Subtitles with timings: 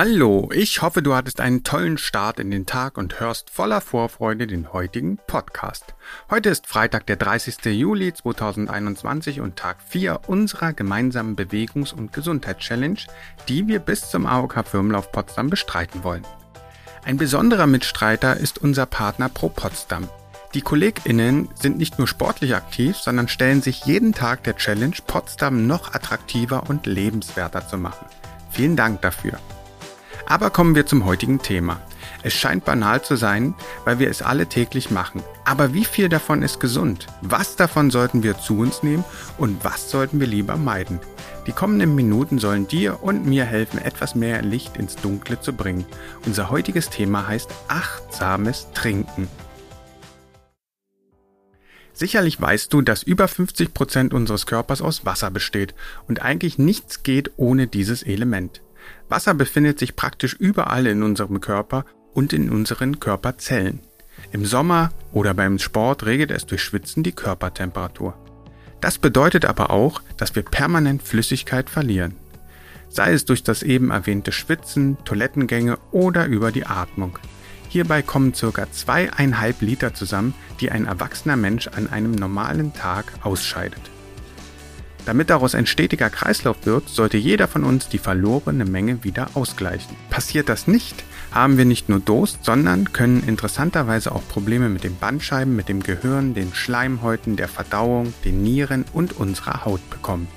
[0.00, 4.46] Hallo, ich hoffe, du hattest einen tollen Start in den Tag und hörst voller Vorfreude
[4.46, 5.96] den heutigen Podcast.
[6.30, 7.64] Heute ist Freitag, der 30.
[7.64, 13.00] Juli 2021 und Tag 4 unserer gemeinsamen Bewegungs- und Gesundheitschallenge,
[13.48, 16.24] die wir bis zum AOK Firmenlauf Potsdam bestreiten wollen.
[17.04, 20.08] Ein besonderer Mitstreiter ist unser Partner Pro Potsdam.
[20.54, 25.66] Die KollegInnen sind nicht nur sportlich aktiv, sondern stellen sich jeden Tag der Challenge, Potsdam
[25.66, 28.06] noch attraktiver und lebenswerter zu machen.
[28.52, 29.40] Vielen Dank dafür.
[30.28, 31.80] Aber kommen wir zum heutigen Thema.
[32.22, 33.54] Es scheint banal zu sein,
[33.86, 35.22] weil wir es alle täglich machen.
[35.46, 37.06] Aber wie viel davon ist gesund?
[37.22, 39.04] Was davon sollten wir zu uns nehmen
[39.38, 41.00] und was sollten wir lieber meiden?
[41.46, 45.86] Die kommenden Minuten sollen dir und mir helfen, etwas mehr Licht ins Dunkle zu bringen.
[46.26, 49.28] Unser heutiges Thema heißt achtsames Trinken.
[51.94, 55.74] Sicherlich weißt du, dass über 50 Prozent unseres Körpers aus Wasser besteht
[56.06, 58.60] und eigentlich nichts geht ohne dieses Element.
[59.08, 63.80] Wasser befindet sich praktisch überall in unserem Körper und in unseren Körperzellen.
[64.32, 68.14] Im Sommer oder beim Sport regelt es durch Schwitzen die Körpertemperatur.
[68.80, 72.16] Das bedeutet aber auch, dass wir permanent Flüssigkeit verlieren.
[72.88, 77.18] Sei es durch das eben erwähnte Schwitzen, Toilettengänge oder über die Atmung.
[77.68, 78.70] Hierbei kommen ca.
[78.70, 83.90] zweieinhalb Liter zusammen, die ein erwachsener Mensch an einem normalen Tag ausscheidet.
[85.06, 89.96] Damit daraus ein stetiger Kreislauf wird, sollte jeder von uns die verlorene Menge wieder ausgleichen.
[90.10, 94.96] Passiert das nicht, haben wir nicht nur Durst, sondern können interessanterweise auch Probleme mit den
[94.96, 100.28] Bandscheiben, mit dem Gehirn, den Schleimhäuten, der Verdauung, den Nieren und unserer Haut bekommen.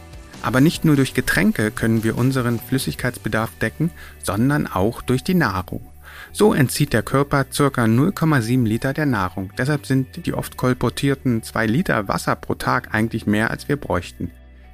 [0.42, 3.92] Aber nicht nur durch Getränke können wir unseren Flüssigkeitsbedarf decken,
[4.24, 5.86] sondern auch durch die Nahrung.
[6.34, 7.66] So entzieht der Körper ca.
[7.68, 9.52] 0,7 Liter der Nahrung.
[9.58, 14.32] Deshalb sind die oft kolportierten 2 Liter Wasser pro Tag eigentlich mehr, als wir bräuchten.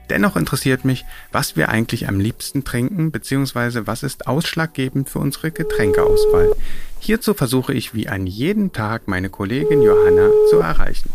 [0.09, 5.51] Dennoch interessiert mich, was wir eigentlich am liebsten trinken, beziehungsweise was ist ausschlaggebend für unsere
[5.51, 6.55] Getränkeauswahl.
[6.99, 11.09] Hierzu versuche ich wie an jedem Tag meine Kollegin Johanna zu erreichen.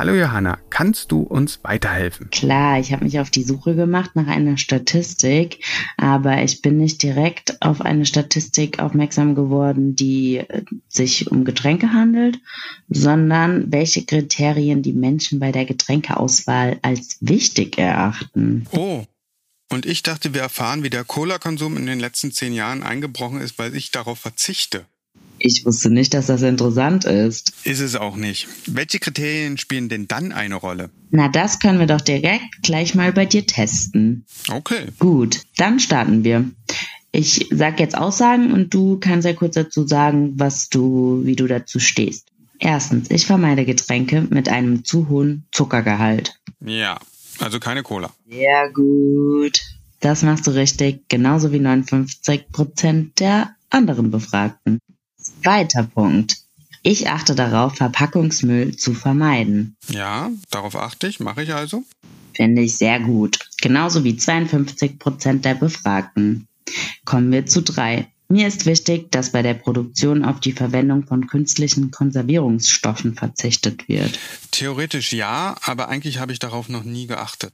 [0.00, 2.30] Hallo Johanna, kannst du uns weiterhelfen?
[2.30, 5.62] Klar, ich habe mich auf die Suche gemacht nach einer Statistik,
[5.98, 11.92] aber ich bin nicht direkt auf eine Statistik aufmerksam geworden, die äh, sich um Getränke
[11.92, 12.38] handelt,
[12.88, 18.66] sondern welche Kriterien die Menschen bei der Getränkeauswahl als wichtig erachten.
[18.70, 19.04] Oh,
[19.70, 23.58] und ich dachte, wir erfahren, wie der Cola-Konsum in den letzten zehn Jahren eingebrochen ist,
[23.58, 24.86] weil ich darauf verzichte.
[25.42, 27.54] Ich wusste nicht, dass das interessant ist.
[27.64, 28.46] Ist es auch nicht.
[28.66, 30.90] Welche Kriterien spielen denn dann eine Rolle?
[31.10, 34.26] Na, das können wir doch direkt gleich mal bei dir testen.
[34.50, 34.88] Okay.
[34.98, 36.44] Gut, dann starten wir.
[37.10, 41.46] Ich sag jetzt Aussagen und du kannst ja kurz dazu sagen, was du, wie du
[41.46, 42.28] dazu stehst.
[42.58, 46.34] Erstens, ich vermeide Getränke mit einem zu hohen Zuckergehalt.
[46.60, 47.00] Ja,
[47.38, 48.10] also keine Cola.
[48.28, 49.58] Sehr gut.
[50.00, 54.78] Das machst du richtig, genauso wie 59 Prozent der anderen Befragten.
[55.42, 56.38] Zweiter Punkt.
[56.82, 59.76] Ich achte darauf, Verpackungsmüll zu vermeiden.
[59.90, 61.84] Ja, darauf achte ich, mache ich also.
[62.34, 63.38] Finde ich sehr gut.
[63.60, 66.48] Genauso wie 52 Prozent der Befragten.
[67.04, 68.08] Kommen wir zu drei.
[68.28, 74.18] Mir ist wichtig, dass bei der Produktion auf die Verwendung von künstlichen Konservierungsstoffen verzichtet wird.
[74.52, 77.52] Theoretisch ja, aber eigentlich habe ich darauf noch nie geachtet.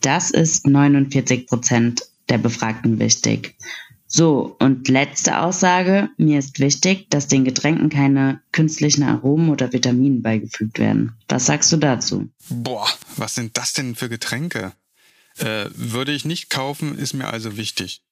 [0.00, 3.54] Das ist 49 Prozent der Befragten wichtig.
[4.08, 6.08] So, und letzte Aussage.
[6.16, 11.16] Mir ist wichtig, dass den Getränken keine künstlichen Aromen oder Vitaminen beigefügt werden.
[11.28, 12.28] Was sagst du dazu?
[12.48, 14.72] Boah, was sind das denn für Getränke?
[15.38, 18.02] Äh, würde ich nicht kaufen, ist mir also wichtig.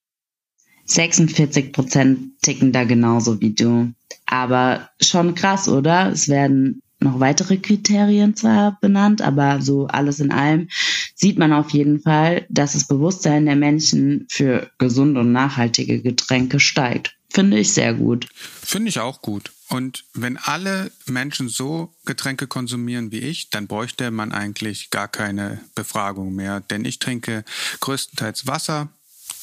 [0.86, 3.92] 46 Prozent ticken da genauso wie du.
[4.26, 6.10] Aber schon krass, oder?
[6.10, 10.68] Es werden noch weitere Kriterien zwar benannt, aber so alles in allem
[11.14, 16.60] sieht man auf jeden Fall, dass das Bewusstsein der Menschen für gesunde und nachhaltige Getränke
[16.60, 17.16] steigt.
[17.30, 18.28] Finde ich sehr gut.
[18.62, 19.50] Finde ich auch gut.
[19.68, 25.60] Und wenn alle Menschen so Getränke konsumieren wie ich, dann bräuchte man eigentlich gar keine
[25.74, 26.60] Befragung mehr.
[26.60, 27.44] Denn ich trinke
[27.80, 28.88] größtenteils Wasser,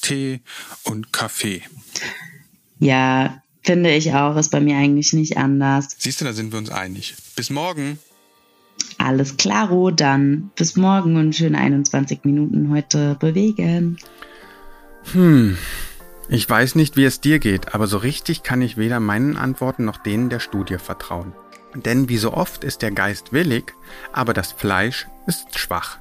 [0.01, 0.39] Tee
[0.83, 1.63] und Kaffee.
[2.79, 5.95] Ja, Finde ich auch, ist bei mir eigentlich nicht anders.
[5.97, 7.15] Siehst du, da sind wir uns einig.
[7.35, 7.99] Bis morgen.
[8.97, 13.97] Alles klaro, dann bis morgen und schöne 21 Minuten heute bewegen.
[15.13, 15.57] Hm,
[16.29, 19.85] ich weiß nicht, wie es dir geht, aber so richtig kann ich weder meinen Antworten
[19.85, 21.33] noch denen der Studie vertrauen.
[21.75, 23.73] Denn wie so oft ist der Geist willig,
[24.13, 25.99] aber das Fleisch ist schwach.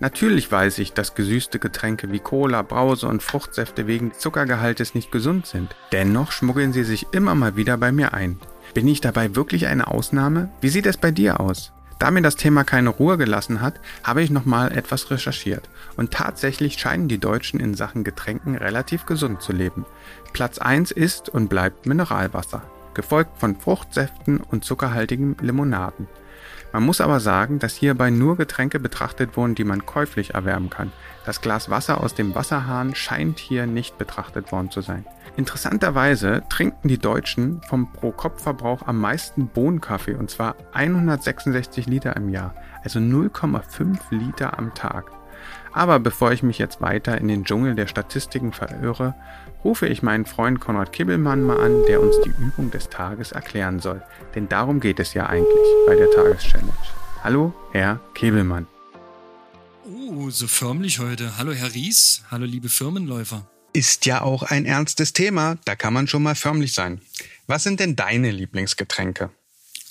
[0.00, 5.46] Natürlich weiß ich, dass gesüßte Getränke wie Cola, Brause und Fruchtsäfte wegen Zuckergehaltes nicht gesund
[5.46, 5.74] sind.
[5.90, 8.38] Dennoch schmuggeln sie sich immer mal wieder bei mir ein.
[8.74, 10.50] Bin ich dabei wirklich eine Ausnahme?
[10.60, 11.72] Wie sieht es bei dir aus?
[11.98, 15.68] Da mir das Thema keine Ruhe gelassen hat, habe ich nochmal etwas recherchiert.
[15.96, 19.84] Und tatsächlich scheinen die Deutschen in Sachen Getränken relativ gesund zu leben.
[20.32, 22.62] Platz 1 ist und bleibt Mineralwasser,
[22.94, 26.06] gefolgt von Fruchtsäften und zuckerhaltigen Limonaden.
[26.72, 30.92] Man muss aber sagen, dass hierbei nur Getränke betrachtet wurden, die man käuflich erwerben kann.
[31.24, 35.04] Das Glas Wasser aus dem Wasserhahn scheint hier nicht betrachtet worden zu sein.
[35.36, 42.54] Interessanterweise trinken die Deutschen vom Pro-Kopf-Verbrauch am meisten Bohnenkaffee und zwar 166 Liter im Jahr,
[42.82, 45.17] also 0,5 Liter am Tag.
[45.78, 49.14] Aber bevor ich mich jetzt weiter in den Dschungel der Statistiken verirre,
[49.62, 53.78] rufe ich meinen Freund Konrad Kibbelmann mal an, der uns die Übung des Tages erklären
[53.78, 54.02] soll.
[54.34, 56.72] Denn darum geht es ja eigentlich bei der Tageschallenge.
[57.22, 58.66] Hallo, Herr Kibbelmann.
[59.84, 61.38] Oh, so förmlich heute.
[61.38, 62.24] Hallo, Herr Ries.
[62.28, 63.46] Hallo, liebe Firmenläufer.
[63.72, 67.00] Ist ja auch ein ernstes Thema, da kann man schon mal förmlich sein.
[67.46, 69.30] Was sind denn deine Lieblingsgetränke?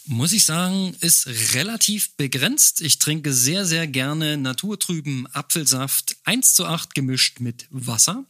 [0.09, 2.79] Muss ich sagen, ist relativ begrenzt.
[2.79, 8.23] Ich trinke sehr, sehr gerne naturtrüben Apfelsaft 1 zu 8 gemischt mit Wasser.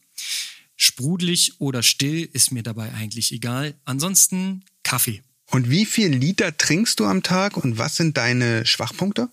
[0.75, 3.75] Sprudelig oder still ist mir dabei eigentlich egal.
[3.85, 5.21] Ansonsten Kaffee.
[5.51, 9.29] Und wie viel Liter trinkst du am Tag und was sind deine Schwachpunkte?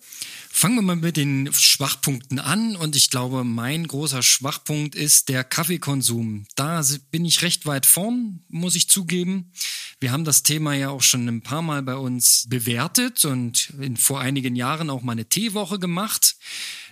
[0.57, 5.43] Fangen wir mal mit den Schwachpunkten an und ich glaube, mein großer Schwachpunkt ist der
[5.43, 6.47] Kaffeekonsum.
[6.55, 6.81] Da
[7.11, 9.51] bin ich recht weit vorn, muss ich zugeben.
[9.99, 13.97] Wir haben das Thema ja auch schon ein paar Mal bei uns bewertet und in,
[13.97, 16.37] vor einigen Jahren auch mal eine Teewoche gemacht.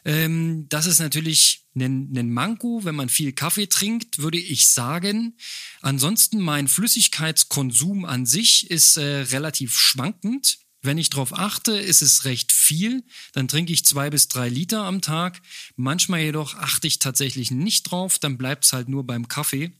[0.05, 5.37] Ähm, das ist natürlich ein, ein Manko, wenn man viel Kaffee trinkt, würde ich sagen.
[5.82, 10.59] Ansonsten mein Flüssigkeitskonsum an sich ist äh, relativ schwankend.
[10.82, 13.05] Wenn ich darauf achte, ist es recht viel.
[13.32, 15.40] Dann trinke ich zwei bis drei Liter am Tag.
[15.76, 18.19] Manchmal jedoch achte ich tatsächlich nicht drauf.
[18.19, 19.70] Dann bleibt es halt nur beim Kaffee.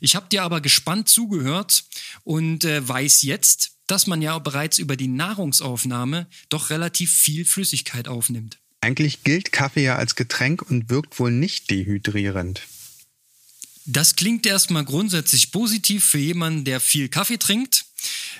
[0.00, 1.84] Ich habe dir aber gespannt zugehört
[2.22, 8.06] und äh, weiß jetzt, dass man ja bereits über die Nahrungsaufnahme doch relativ viel Flüssigkeit
[8.06, 8.58] aufnimmt.
[8.80, 12.62] Eigentlich gilt Kaffee ja als Getränk und wirkt wohl nicht dehydrierend.
[13.86, 17.84] Das klingt erstmal grundsätzlich positiv für jemanden, der viel Kaffee trinkt.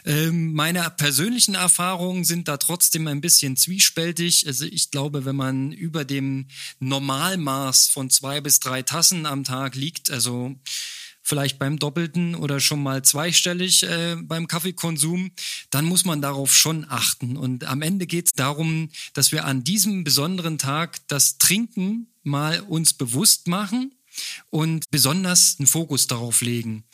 [0.05, 4.47] Ähm, meine persönlichen Erfahrungen sind da trotzdem ein bisschen zwiespältig.
[4.47, 6.47] Also ich glaube, wenn man über dem
[6.81, 10.55] Normalmaß von zwei bis drei Tassen am Tag liegt, also
[11.25, 15.33] vielleicht beim Doppelten oder schon mal zweistellig äh, beim Kaffeekonsum,
[15.71, 17.37] dann muss man darauf schon achten.
[17.37, 22.61] Und am Ende geht es darum, dass wir an diesem besonderen Tag das Trinken mal
[22.61, 23.95] uns bewusst machen
[24.51, 26.85] und besonders einen Fokus darauf legen.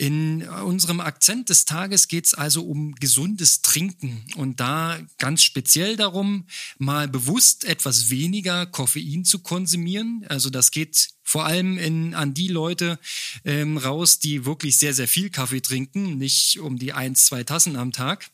[0.00, 5.98] In unserem Akzent des Tages geht es also um gesundes Trinken und da ganz speziell
[5.98, 6.46] darum,
[6.78, 10.24] mal bewusst etwas weniger Koffein zu konsumieren.
[10.30, 12.98] Also das geht vor allem in, an die Leute
[13.44, 17.76] ähm, raus, die wirklich sehr, sehr viel Kaffee trinken, nicht um die ein, zwei Tassen
[17.76, 18.30] am Tag.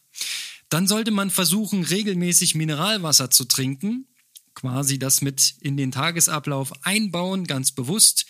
[0.68, 4.06] Dann sollte man versuchen, regelmäßig Mineralwasser zu trinken,
[4.54, 8.24] quasi das mit in den Tagesablauf einbauen, ganz bewusst.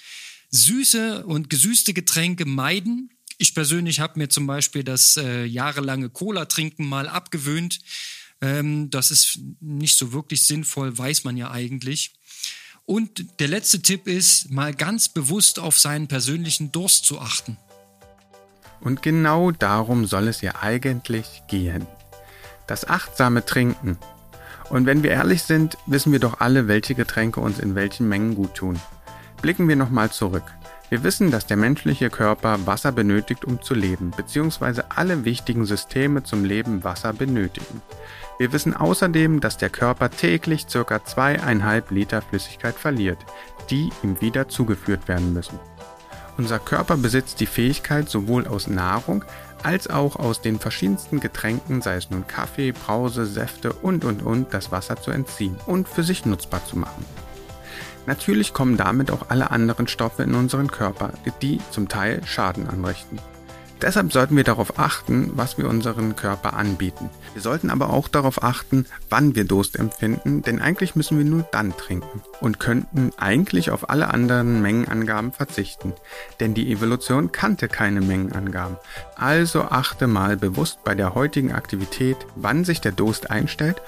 [0.50, 6.86] Süße und gesüßte Getränke meiden, ich persönlich habe mir zum Beispiel das äh, jahrelange Cola-Trinken
[6.86, 7.80] mal abgewöhnt.
[8.40, 12.14] Ähm, das ist nicht so wirklich sinnvoll, weiß man ja eigentlich.
[12.84, 17.56] Und der letzte Tipp ist, mal ganz bewusst auf seinen persönlichen Durst zu achten.
[18.80, 21.86] Und genau darum soll es ja eigentlich gehen.
[22.66, 23.98] Das achtsame Trinken.
[24.70, 28.34] Und wenn wir ehrlich sind, wissen wir doch alle, welche Getränke uns in welchen Mengen
[28.34, 28.80] gut tun.
[29.42, 30.55] Blicken wir nochmal zurück.
[30.88, 36.22] Wir wissen, dass der menschliche Körper Wasser benötigt, um zu leben, beziehungsweise alle wichtigen Systeme
[36.22, 37.82] zum Leben Wasser benötigen.
[38.38, 41.04] Wir wissen außerdem, dass der Körper täglich ca.
[41.04, 43.18] zweieinhalb Liter Flüssigkeit verliert,
[43.68, 45.58] die ihm wieder zugeführt werden müssen.
[46.38, 49.24] Unser Körper besitzt die Fähigkeit, sowohl aus Nahrung
[49.64, 54.54] als auch aus den verschiedensten Getränken, sei es nun Kaffee, Brause, Säfte und und und,
[54.54, 57.04] das Wasser zu entziehen und für sich nutzbar zu machen.
[58.06, 63.18] Natürlich kommen damit auch alle anderen Stoffe in unseren Körper, die zum Teil Schaden anrichten.
[63.82, 67.10] Deshalb sollten wir darauf achten, was wir unseren Körper anbieten.
[67.34, 71.42] Wir sollten aber auch darauf achten, wann wir Durst empfinden, denn eigentlich müssen wir nur
[71.52, 75.92] dann trinken und könnten eigentlich auf alle anderen Mengenangaben verzichten,
[76.40, 78.78] denn die Evolution kannte keine Mengenangaben.
[79.14, 83.82] Also achte mal bewusst bei der heutigen Aktivität, wann sich der Durst einstellt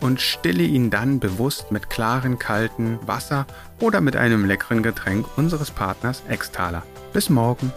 [0.00, 3.46] und stille ihn dann bewusst mit klaren, kalten Wasser
[3.80, 6.82] oder mit einem leckeren Getränk unseres Partners Extaler.
[7.12, 7.72] Bis morgen.